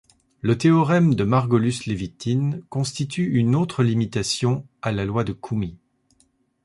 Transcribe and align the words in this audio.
Le 0.39 0.57
théorème 0.57 1.13
de 1.13 1.23
Margolus-Levitin 1.23 2.61
constitue 2.69 3.35
une 3.37 3.55
autre 3.55 3.83
limitation 3.83 4.65
à 4.81 4.91
la 4.91 5.05
loi 5.05 5.23
de 5.23 5.31
Koomey. 5.31 5.75